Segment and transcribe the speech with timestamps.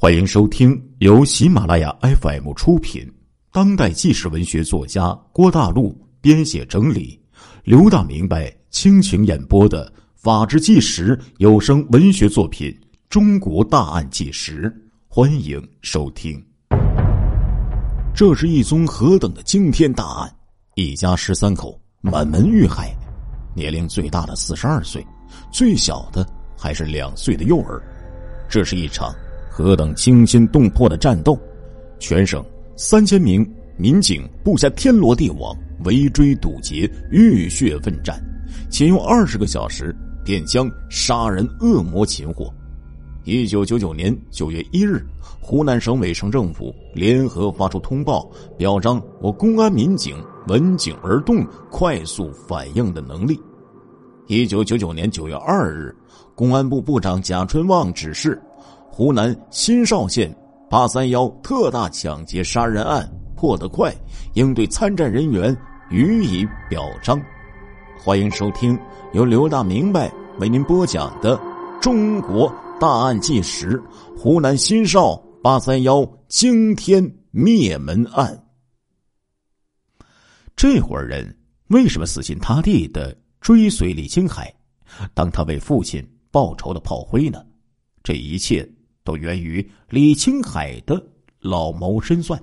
[0.00, 3.04] 欢迎收听由喜马拉雅 FM 出品、
[3.50, 7.20] 当代纪实文学作家郭大陆编写整理、
[7.64, 12.70] 刘大明白倾情演播的《法制纪实》有声文学作品
[13.10, 14.70] 《中国大案纪实》，
[15.08, 16.40] 欢迎收听。
[18.14, 20.32] 这是一宗何等的惊天大案！
[20.76, 22.96] 一家十三口满门遇害，
[23.52, 25.04] 年龄最大的四十二岁，
[25.50, 26.24] 最小的
[26.56, 27.82] 还是两岁的幼儿。
[28.48, 29.12] 这是一场。
[29.58, 31.36] 何等惊心动魄的战斗！
[31.98, 32.44] 全省
[32.76, 33.44] 三千名
[33.76, 35.52] 民警布下天罗地网，
[35.84, 38.22] 围追堵截，浴血奋战，
[38.70, 39.92] 仅用二十个小时
[40.24, 42.48] 便将杀人恶魔擒获。
[43.24, 45.04] 一九九九年九月一日，
[45.40, 50.16] 湖南省委省政府联合发出通报，表彰我公安民警
[50.46, 53.36] 闻警而动、快速反应的能力。
[54.28, 55.92] 一九九九年九月二日，
[56.36, 58.40] 公安部部长贾春旺指示。
[58.98, 60.28] 湖南新邵县
[60.68, 63.94] 八三幺特大抢劫杀人案破得快，
[64.34, 65.56] 应对参战人员
[65.88, 67.16] 予以表彰。
[67.96, 68.76] 欢迎收听
[69.12, 71.38] 由刘大明白为您播讲的
[71.80, 73.78] 《中国大案纪实》——
[74.18, 78.36] 湖南新邵八三幺惊天灭门案。
[80.56, 84.52] 这伙人为什么死心塌地的追随李青海，
[85.14, 87.40] 当他为父亲报仇的炮灰呢？
[88.02, 88.68] 这一切。
[89.08, 91.02] 都源于李青海的
[91.40, 92.38] 老谋深算。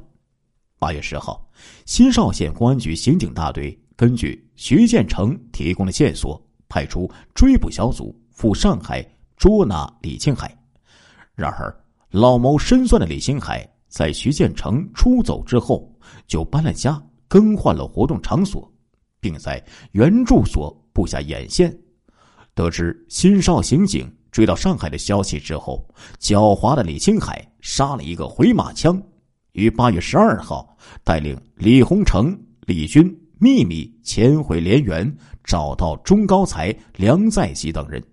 [0.80, 1.48] 八月十号，
[1.86, 10.58] 新邵县公安局刑警大队根据徐建成提供的线索，派出追捕小组赴上海捉拿李青海。
[11.36, 11.72] 然而，
[12.10, 18.74] 老谋深算的李青海在徐建成出走之后，就搬了家，更换了活动场所，
[19.20, 21.78] 并在原住所布下眼线。
[22.56, 24.12] 得知新邵刑警。
[24.36, 25.88] 追到上海的消息之后，
[26.20, 29.02] 狡猾的李青海杀了一个回马枪，
[29.54, 35.10] 于八月十二号带领李洪成、李军秘密潜回连源，
[35.46, 38.04] 找到钟高才、梁在熙等人。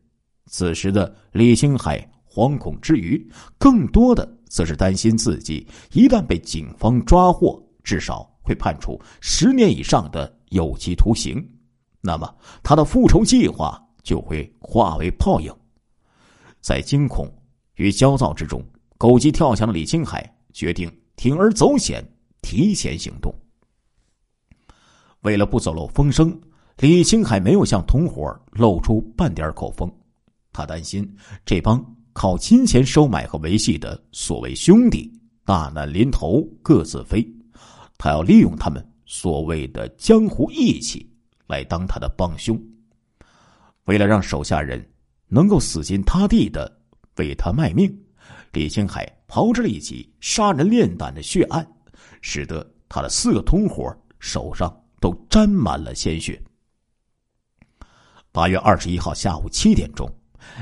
[0.46, 3.28] 此时的李青海惶恐之余，
[3.58, 11.44] 更多的则是担心自己一旦被警方抓获，至少会判处十年以上的有期徒刑，
[12.00, 12.32] 那么
[12.62, 15.52] 他的复仇计划就会化为泡影。
[16.62, 17.28] 在惊恐
[17.74, 18.64] 与焦躁之中，
[18.96, 22.02] 狗急跳墙的李青海决定铤而走险，
[22.40, 23.34] 提前行动。
[25.22, 26.40] 为了不走漏风声，
[26.78, 29.92] 李青海没有向同伙露出半点口风。
[30.52, 31.04] 他担心
[31.44, 35.12] 这帮靠金钱收买和维系的所谓兄弟
[35.44, 37.26] 大难临头各自飞，
[37.98, 41.10] 他要利用他们所谓的江湖义气
[41.48, 42.56] 来当他的帮凶。
[43.86, 44.91] 为了让手下人。
[45.34, 46.70] 能够死心塌地的
[47.16, 47.90] 为他卖命，
[48.52, 51.66] 李青海炮制了一起杀人炼胆的血案，
[52.20, 54.70] 使得他的四个同伙手上
[55.00, 56.38] 都沾满了鲜血。
[58.30, 60.06] 八月二十一号下午七点钟，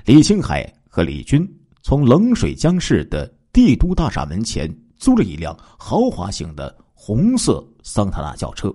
[0.04, 1.44] 李青海和李军
[1.82, 8.72] 从冷水江市的帝都大厦门前租了一辆豪华型的红色桑塔纳轿车，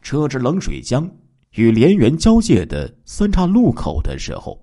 [0.00, 1.10] 车至冷水江
[1.54, 4.61] 与连源交界的三岔路口的时候。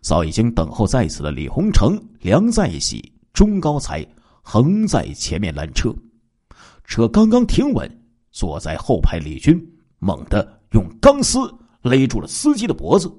[0.00, 4.06] 早已经等候在此的李洪成、梁在喜、钟高才
[4.42, 5.94] 横在前面拦车。
[6.84, 7.90] 车刚刚停稳，
[8.30, 9.60] 坐在后排李军
[9.98, 11.38] 猛地用钢丝
[11.82, 13.12] 勒住了司机的脖子，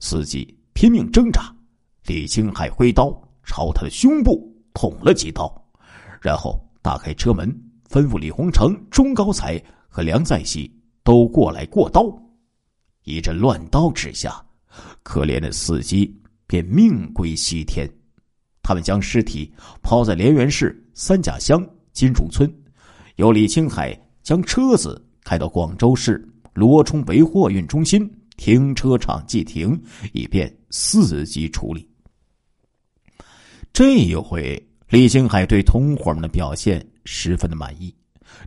[0.00, 1.54] 司机拼命挣扎。
[2.06, 3.10] 李青海挥刀
[3.44, 5.52] 朝他的胸部捅了几刀，
[6.20, 7.48] 然后打开车门，
[7.88, 10.72] 吩咐李洪成、钟高才和梁在喜
[11.02, 12.04] 都过来过刀。
[13.02, 14.45] 一阵乱刀之下。
[15.02, 16.14] 可怜的司机
[16.46, 17.88] 便命归西天。
[18.62, 22.52] 他们将尸体抛在连源市三甲乡金竹村，
[23.14, 29.80] 由李青海将车子开到广州市罗冲北货运中心停车场寄停，
[30.12, 31.88] 以便伺机处理。
[33.72, 37.94] 这一回，李青海对同伙们的表现十分的满意。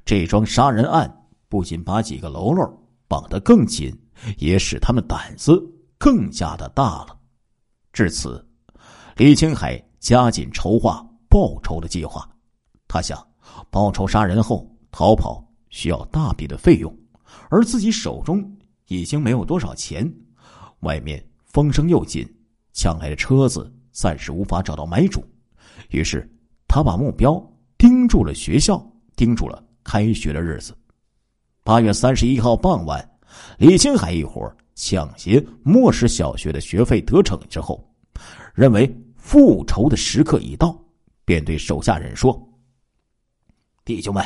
[0.04, 1.10] 这桩杀人案
[1.48, 2.68] 不仅把几个喽啰
[3.08, 3.98] 绑得更紧，
[4.38, 5.62] 也使他们胆子。
[6.00, 7.16] 更加的大了。
[7.94, 8.44] 至此，
[9.18, 12.28] 李青海加紧筹划报仇的计划。
[12.88, 13.24] 他想，
[13.70, 16.92] 报仇杀人后逃跑需要大笔的费用，
[17.50, 18.58] 而自己手中
[18.88, 20.12] 已经没有多少钱。
[20.80, 22.26] 外面风声又紧，
[22.72, 25.22] 抢来的车子暂时无法找到买主。
[25.90, 26.28] 于是，
[26.68, 27.40] 他把目标
[27.78, 28.82] 盯住了学校，
[29.18, 30.74] 盯住了开学的日子。
[31.64, 33.19] 八月三十一号傍晚，
[33.58, 37.86] 李青海一伙抢劫莫氏小学的学费得逞之后，
[38.54, 40.78] 认为复仇的时刻已到，
[41.26, 42.42] 便对手下人说
[43.84, 44.24] ：“弟兄们，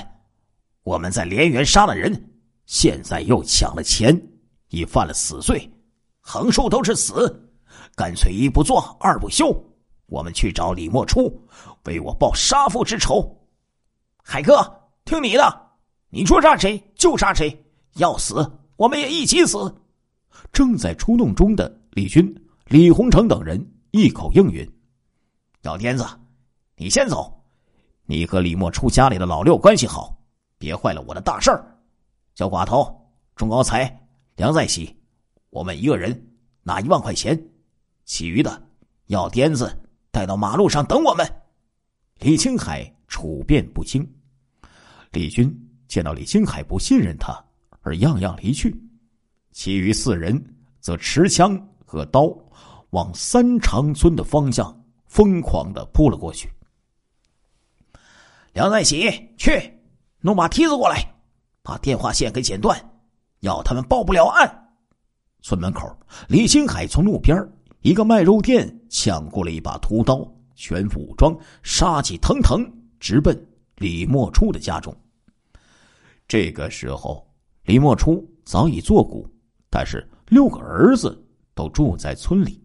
[0.83, 2.29] 我们在连园杀了人，
[2.65, 4.19] 现在又抢了钱，
[4.69, 5.69] 已犯了死罪，
[6.19, 7.51] 横竖都是死，
[7.95, 9.53] 干脆一不做二不休，
[10.05, 11.41] 我们去找李莫初，
[11.85, 13.35] 为我报杀父之仇。
[14.23, 14.63] 海哥，
[15.03, 15.61] 听你的，
[16.09, 17.65] 你说杀谁就杀谁，
[17.95, 19.57] 要死我们也一起死。”
[20.51, 22.33] 正在出动中的李军、
[22.65, 24.69] 李洪成等人一口应允
[25.63, 26.05] ：“小天子。”
[26.75, 27.31] 你先走，
[28.05, 30.17] 你和李莫初家里的老六关系好，
[30.57, 31.63] 别坏了我的大事儿。
[32.33, 32.91] 小寡头
[33.35, 33.87] 钟高才、
[34.35, 34.93] 梁在喜，
[35.51, 36.33] 我们一个人
[36.63, 37.39] 拿一万块钱，
[38.05, 38.61] 其余的
[39.05, 39.71] 要癫子
[40.09, 41.25] 带到马路上等我们。
[42.19, 44.05] 李青海处变不惊，
[45.11, 45.55] 李军
[45.87, 47.33] 见到李青海不信任他，
[47.83, 48.75] 而样样离去，
[49.51, 50.43] 其余四人
[50.79, 52.35] 则持枪和刀
[52.89, 56.49] 往三长村的方向疯狂的扑了过去。
[58.53, 59.51] 梁在喜，去
[60.19, 61.03] 弄把梯子过来，
[61.61, 62.79] 把电话线给剪断，
[63.41, 64.73] 要他们报不了案。
[65.41, 65.95] 村门口，
[66.29, 67.37] 李新海从路边
[67.81, 70.25] 一个卖肉店抢过了一把屠刀，
[70.55, 72.65] 全副武装，杀气腾腾，
[72.99, 73.35] 直奔
[73.75, 74.95] 李莫初的家中。
[76.27, 77.27] 这个时候，
[77.65, 79.25] 李莫初早已作古，
[79.69, 81.17] 但是六个儿子
[81.55, 82.61] 都住在村里。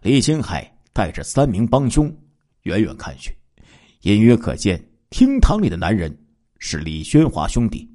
[0.00, 2.10] 李星海带着三名帮凶，
[2.62, 3.36] 远远看去，
[4.02, 4.82] 隐约可见。
[5.10, 6.16] 厅堂里的男人
[6.58, 7.88] 是李宣华兄弟，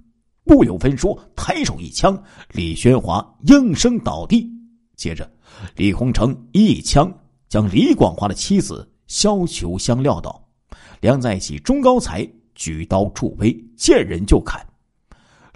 [0.45, 2.21] 不由分说，抬手一枪，
[2.53, 4.49] 李宣华应声倒地。
[4.95, 5.29] 接着，
[5.75, 7.11] 李洪成一枪
[7.49, 10.47] 将李广华的妻子肖秋香撂倒。
[11.01, 14.65] 梁在喜、钟高才举刀助威，见人就砍。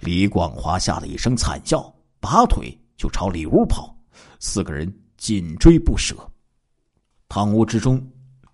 [0.00, 3.96] 李广华吓得一声惨叫，拔腿就朝里屋跑。
[4.40, 6.14] 四个人紧追不舍。
[7.28, 8.04] 堂屋之中，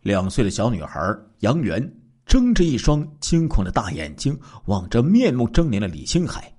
[0.02, 1.00] 两岁的小女孩
[1.40, 1.96] 杨元。
[2.26, 6.54] 睁着一双惊恐的大眼睛，望着面目狰狞的李青海，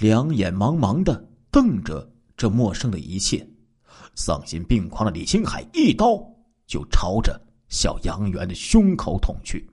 [0.00, 3.48] 两眼茫茫的瞪着这陌生的一切。
[4.16, 6.20] 丧心病狂的李青海一刀
[6.66, 9.64] 就朝着小杨元的胸口捅去，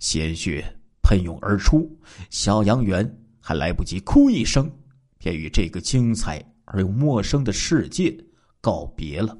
[0.00, 0.64] 鲜血
[1.00, 1.88] 喷涌而出，
[2.28, 3.08] 小杨元
[3.40, 4.70] 还来不及哭一声，
[5.18, 8.16] 便与这个精彩而又陌生的世界
[8.60, 9.36] 告别了。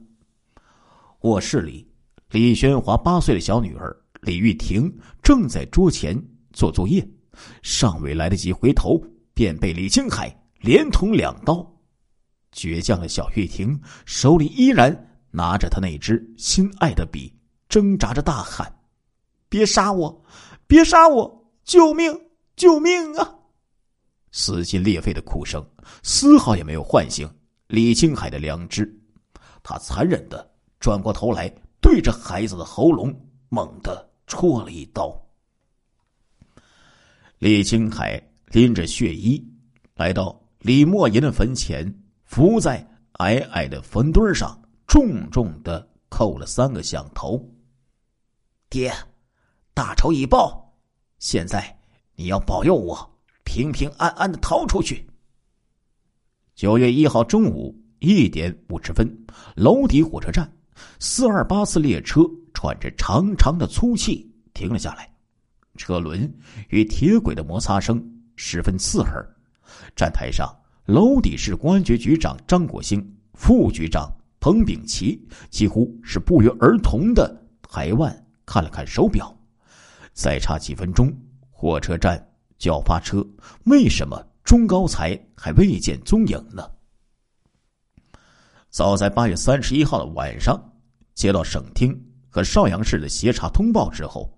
[1.21, 1.87] 卧室里，
[2.31, 3.97] 李宣华八岁的小女儿。
[4.23, 6.15] 李玉婷正在桌前
[6.53, 7.09] 做作业，
[7.63, 9.03] 尚未来得及回头，
[9.33, 11.67] 便被李青海连捅两刀。
[12.53, 14.95] 倔强的小玉婷手里依然
[15.31, 17.35] 拿着他那支心爱的笔，
[17.67, 18.71] 挣扎着大喊
[19.49, 20.23] ：“别杀我！
[20.67, 21.51] 别杀我！
[21.65, 22.15] 救命！
[22.57, 23.37] 救命啊！”
[24.33, 25.65] 撕心裂肺的哭声
[26.03, 27.29] 丝毫也没有唤醒
[27.67, 28.91] 李青海的良知，
[29.63, 33.15] 他残忍的转过头来，对着孩子的喉咙
[33.49, 34.09] 猛地。
[34.33, 35.13] 戳了一刀。
[37.41, 38.23] 李青海
[38.53, 39.45] 拎着血衣
[39.97, 41.93] 来到李莫言的坟前，
[42.23, 44.57] 伏在矮矮的坟墩上，
[44.87, 47.45] 重重的叩了三个响头。
[48.69, 48.95] 爹，
[49.75, 50.77] 大仇已报，
[51.19, 51.77] 现在
[52.15, 53.10] 你要保佑我
[53.53, 55.05] 平平安安的逃出去。
[56.55, 59.05] 九月一号中午一点五十分，
[59.57, 60.49] 娄底火车站，
[61.01, 62.23] 四二八次列车。
[62.55, 65.11] 喘着长长的粗气，停了下来。
[65.79, 66.33] 车轮
[66.69, 68.01] 与铁轨的摩擦声
[68.37, 69.27] 十分刺耳。
[69.97, 70.55] 站台上，
[70.85, 73.03] 娄底市公安局局长张国兴、
[73.33, 78.15] 副局长彭炳奇几乎是不约而同的抬腕
[78.45, 79.35] 看了看手表，
[80.13, 81.13] 再差几分钟，
[81.51, 82.30] 火车站
[82.61, 83.27] 就要发车。
[83.65, 86.71] 为什么钟高才还未见踪影呢？
[88.69, 90.57] 早在八月三十一号的晚上，
[91.15, 92.01] 接到省厅。
[92.33, 94.33] 和邵阳市的协查通报之后，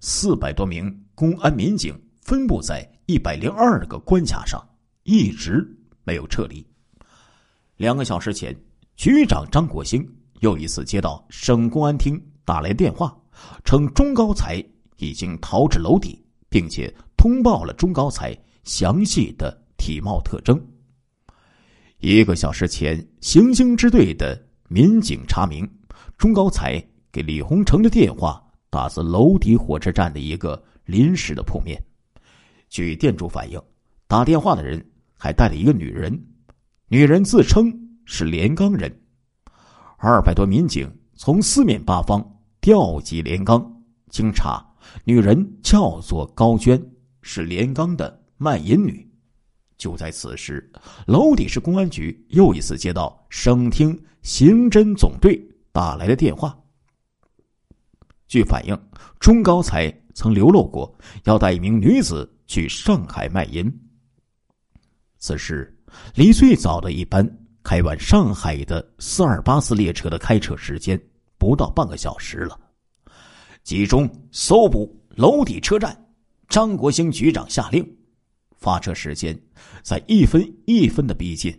[0.00, 4.60] 四百多名公安民警分布在一百零二个关卡上，
[5.04, 5.64] 一直
[6.02, 6.66] 没有撤离。
[7.76, 8.52] 两个小时前，
[8.96, 10.04] 局长张国兴
[10.40, 13.16] 又一次接到省公安厅打来电话，
[13.64, 14.56] 称钟高才
[14.96, 18.34] 已经逃至楼底，并且通报了钟高才
[18.64, 20.58] 详细的体貌特征。
[21.98, 25.68] 一个小时前，刑警支队的民警查明，
[26.16, 26.82] 钟高才。
[27.10, 31.82] 给李洪成的电话打自娄底火车站的一个临时的铺面。
[32.68, 33.60] 据店主反映，
[34.06, 36.22] 打电话的人还带了一个女人，
[36.86, 37.72] 女人自称
[38.04, 38.94] 是连岗人。
[39.96, 42.22] 二百多民警从四面八方
[42.60, 44.62] 调集连岗，经查，
[45.04, 46.78] 女人叫做高娟，
[47.30, 49.06] 是连刚的卖淫女。
[49.76, 50.72] 就在此时，
[51.06, 55.38] 娄底市公安局又一次接到省厅刑侦总队
[55.70, 56.58] 打来的电话。
[58.28, 58.74] 据反映，
[59.20, 60.92] 钟高才曾流露过
[61.24, 63.70] 要带一名女子去上海卖淫。
[65.18, 65.78] 此时，
[66.14, 67.30] 离最早的一班
[67.62, 70.98] 开往上海的四二八四列车的开车时间
[71.36, 72.58] 不到半个小时了。
[73.64, 75.94] 集中搜捕娄底车站，
[76.48, 77.86] 张国兴局长下令。
[78.56, 79.38] 发车时间
[79.82, 81.54] 在一分一分的逼近，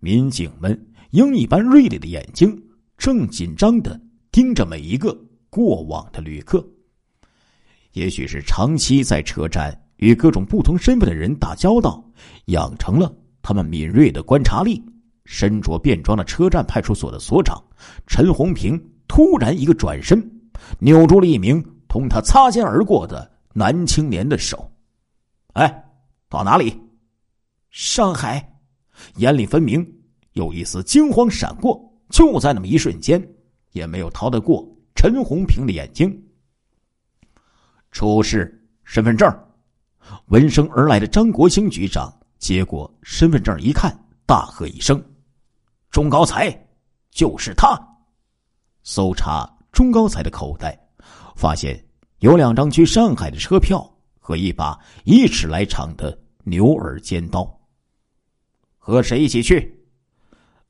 [0.00, 2.60] 民警们鹰一般锐利的眼睛
[2.96, 4.00] 正紧张的
[4.32, 5.16] 盯着每一个
[5.48, 6.66] 过往的旅客。
[7.92, 12.04] 也许是长期在车站与各种不同身份的人打交道，
[12.46, 14.82] 养成了他们敏锐的观察力。
[15.26, 17.62] 身着便装的车站派出所的所长
[18.06, 18.78] 陈红平
[19.08, 20.20] 突然一个转身，
[20.80, 24.70] 扭住了一名同他擦肩而过的男青年的手。
[25.54, 25.84] 哎！
[26.28, 26.78] 到哪里？
[27.70, 28.56] 上海，
[29.16, 29.86] 眼里分明
[30.32, 31.80] 有一丝惊慌闪过。
[32.10, 33.20] 就在那么一瞬间，
[33.72, 36.22] 也没有逃得过陈红平的眼睛。
[37.90, 39.32] 出示身份证。
[40.26, 43.96] 闻声而来的张国兴局长接过身份证一看，
[44.26, 45.02] 大喝一声
[45.90, 46.50] ：“钟高才，
[47.10, 47.74] 就是他！”
[48.82, 50.78] 搜查钟高才的口袋，
[51.36, 51.83] 发现
[52.24, 53.86] 有两张去上海的车票
[54.18, 56.18] 和一把一尺来长的。
[56.46, 57.46] 牛耳尖刀。
[58.78, 59.78] 和谁一起去？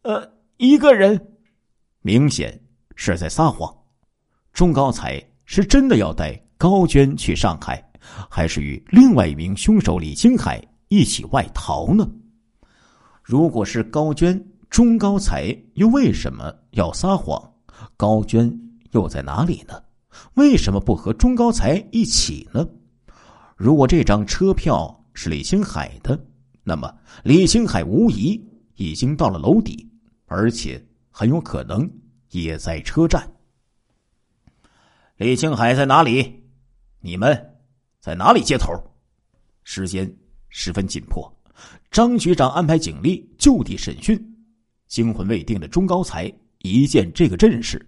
[0.02, 1.36] 呃，一个人。
[2.00, 2.60] 明显
[2.96, 3.72] 是在撒谎。
[4.52, 7.80] 钟高才是真的要带高娟去上海，
[8.28, 12.08] 还是与另外一名凶手李青海一起外逃呢？
[13.22, 17.40] 如果是高娟，钟高才又为什么要撒谎？
[17.96, 18.52] 高娟
[18.90, 19.80] 又在哪里呢？
[20.34, 22.66] 为什么不和钟高才一起呢？
[23.56, 25.00] 如果这张车票……
[25.16, 26.26] 是李青海的，
[26.64, 26.92] 那么
[27.22, 28.44] 李青海无疑
[28.74, 29.88] 已经到了楼底，
[30.26, 31.88] 而且很有可能
[32.30, 33.32] 也在车站。
[35.18, 36.42] 李青海在哪里？
[37.00, 37.54] 你们
[38.00, 38.72] 在哪里接头？
[39.62, 40.12] 时间
[40.48, 41.32] 十分紧迫，
[41.92, 44.20] 张局长安排警力就地审讯。
[44.88, 46.28] 惊魂未定的钟高才
[46.62, 47.80] 一见这个阵势，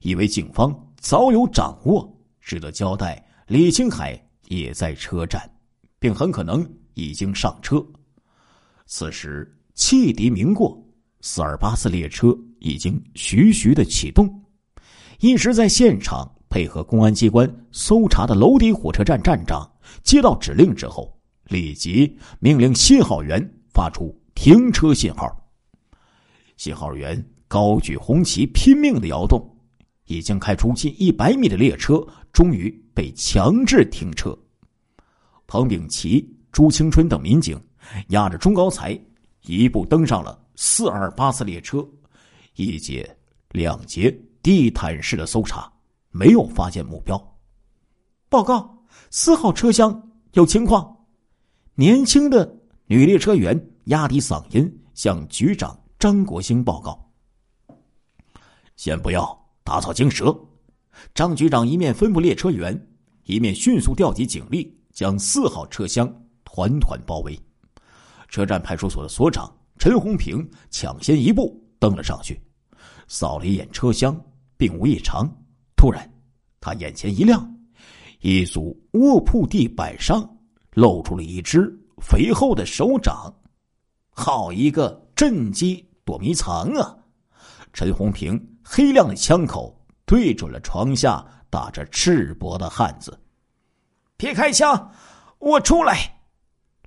[0.00, 4.18] 以为警方早有掌握，只得交代李青海
[4.48, 5.38] 也在车站。
[5.98, 7.82] 并很可能已经上车。
[8.86, 10.82] 此时汽笛鸣过，
[11.20, 14.28] 四二八四列车已经徐徐的启动。
[15.20, 19.70] 一时在现场配合公安机关搜查的娄底火车站站长
[20.02, 23.42] 接到指令之后，立即命令信号员
[23.72, 25.34] 发出停车信号。
[26.56, 29.53] 信号员高举红旗，拼命的摇动。
[30.06, 34.36] 已经开出近一百米的列车终于被强制停车。
[35.46, 37.60] 彭炳奇、朱青春等民警
[38.08, 38.98] 押着钟高才，
[39.42, 41.86] 一步登上了四二八次列车，
[42.56, 43.16] 一节、
[43.50, 44.10] 两节
[44.42, 45.70] 地毯式的搜查，
[46.10, 47.18] 没有发现目标。
[48.28, 50.96] 报告，四号车厢有情况。
[51.74, 52.56] 年轻的
[52.86, 57.12] 女列车员压低嗓音向局长张国兴报告
[58.76, 60.32] ：“先不要打草惊蛇。”
[61.12, 62.88] 张局长一面吩咐列车员，
[63.24, 64.72] 一面迅速调集警力。
[64.94, 66.08] 将四号车厢
[66.44, 67.36] 团团包围，
[68.28, 72.40] 车站派出所的所长陈红平抢先一步登了上去，
[73.08, 74.16] 扫了一眼车厢，
[74.56, 75.28] 并无异常。
[75.76, 76.08] 突然，
[76.60, 77.44] 他眼前一亮，
[78.20, 80.24] 一组卧铺地板上
[80.74, 83.34] 露出了一只肥厚的手掌，
[84.10, 86.96] 好一个震机躲迷藏啊！
[87.72, 93.16] 陈红平黑亮的枪口对准了床下打着赤膊的汉子。
[94.16, 94.90] 别开枪！
[95.38, 96.18] 我出来！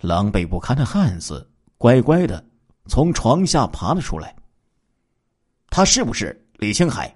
[0.01, 2.43] 狼狈不堪的汉子乖乖的
[2.87, 4.35] 从床下爬了出来。
[5.69, 7.15] 他是不是李青海？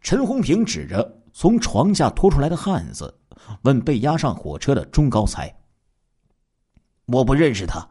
[0.00, 3.18] 陈红平指着从床下拖出来的汉子，
[3.62, 5.52] 问被押上火车的钟高才。
[7.06, 7.88] 我不认识他。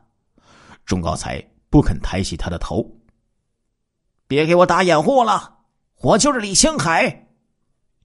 [0.86, 2.86] 钟高才不肯抬起他的头。
[4.28, 5.57] 别给我打掩护了！
[6.02, 7.28] 我就是李青海。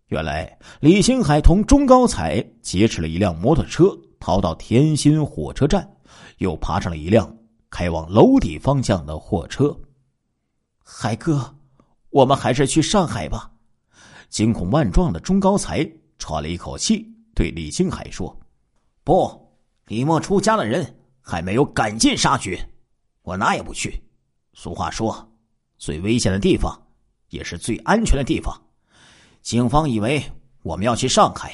[0.06, 5.96] 原来李星海同钟高才劫持了一辆摩托车，逃到天心火车站，
[6.38, 7.36] 又爬上了一辆
[7.70, 9.78] 开往娄底方向的货车。
[10.82, 11.54] 海哥，
[12.10, 13.50] 我们还是去上海吧。
[14.30, 15.86] 惊恐万状的钟高才
[16.18, 18.34] 喘了一口气，对李星海说
[19.04, 19.52] ：“不，
[19.86, 22.66] 李莫出家的人还没有赶尽杀绝，
[23.20, 24.02] 我哪也不去。
[24.54, 25.30] 俗话说，
[25.76, 26.81] 最危险的地方
[27.32, 28.54] 也是最安全的地方。”
[29.42, 30.22] 警方以为
[30.62, 31.52] 我们要去上海，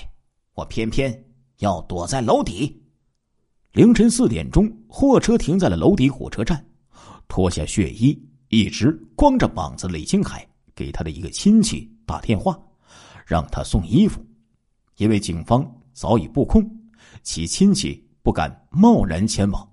[0.53, 1.25] 我偏偏
[1.61, 2.83] 要躲在楼底。
[3.73, 6.63] 凌晨四点钟，货车停在了楼底火车站。
[7.29, 8.19] 脱下血衣，
[8.49, 12.59] 一直光着膀子，李青海给他的一个亲戚打电话，
[13.27, 14.25] 让他送衣服。
[14.97, 16.69] 因为警方早已布控，
[17.23, 19.67] 其亲戚不敢贸然前往。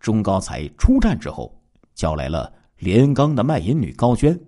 [0.00, 1.54] 钟高才出站之后，
[1.94, 4.38] 叫来了连刚的卖淫女高娟。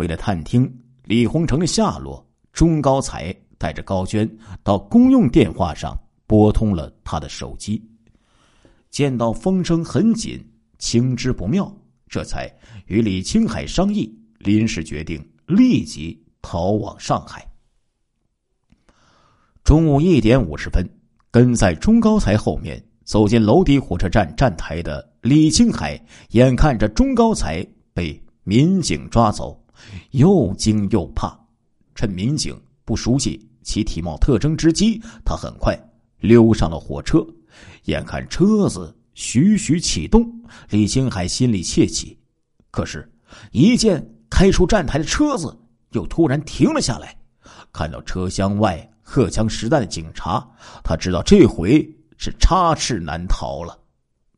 [0.00, 0.66] 为了探听
[1.04, 4.26] 李洪成的下落，钟高才带着高娟
[4.62, 5.94] 到公用电话上
[6.26, 7.86] 拨通了他的手机。
[8.88, 10.42] 见到风声很紧，
[10.78, 11.70] 情之不妙，
[12.08, 12.50] 这才
[12.86, 17.46] 与李青海商议，临时决定立即逃往上海。
[19.62, 20.82] 中午一点五十分，
[21.30, 29.59] 跟在钟高才后面走进娄底火车站站台的李青海，眼看着钟高才被民警抓走，
[30.10, 31.38] 又惊又怕。
[31.94, 35.78] 趁民警不熟悉其体貌特征之机，他很快
[36.18, 37.26] 溜上了火车。
[37.84, 40.28] 眼看车子徐徐启动，
[40.70, 42.18] 李青海心里窃喜。
[42.70, 43.10] 可是，
[43.52, 45.56] 一见开出站台的车子，
[45.90, 47.16] 又突然停了下来。
[47.72, 48.86] 看到车厢外。
[49.02, 50.48] 荷枪实弹的警察，
[50.84, 51.84] 他知道这回
[52.16, 53.76] 是插翅难逃了。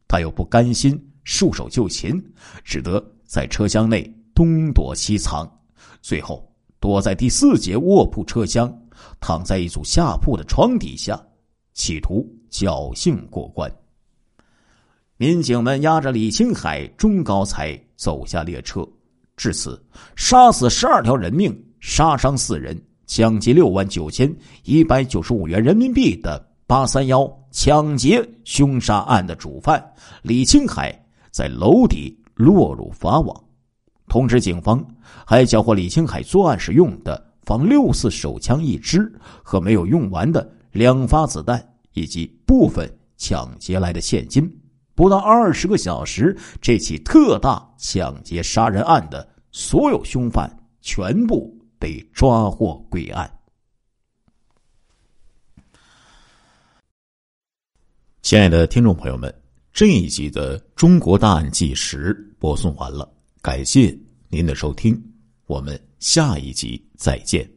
[0.09, 2.19] 他又不甘心束手就擒，
[2.65, 5.51] 只得在车厢内东躲西藏，
[6.01, 6.49] 最后
[6.81, 8.73] 躲在第四节卧铺车厢，
[9.21, 11.21] 躺在一组下铺的床底下，
[11.75, 13.71] 企图侥幸过关。
[15.17, 18.87] 民警们押着李青海、钟高才走下列车，
[19.37, 19.81] 至此
[20.17, 22.81] 杀死十二条人命，杀伤四人。
[23.05, 24.35] 抢劫六万九千
[24.65, 29.85] 一百九十五元人民币的“八三幺”抢劫凶杀案的主犯
[30.23, 30.99] 李青海
[31.31, 33.45] 在楼底落入法网。
[34.13, 34.87] 通知警方，
[35.25, 39.11] 还缴获李青海作案时用的仿六四手枪一支
[39.43, 44.47] 和没有用完的两发子弹，以及部分抢劫来的现金。
[44.95, 50.47] 不到二十个小时，这起特大抢劫杀人案的所有凶犯
[50.83, 51.51] 全部。
[51.79, 53.29] 被抓获归案。
[58.23, 59.35] 亲爱的听众朋友们，
[59.73, 65.03] 这一集的《中国大案纪实》播送完了，感谢您的收听，
[65.47, 67.51] 我们下一集再见。